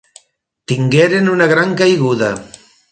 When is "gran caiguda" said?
1.55-2.33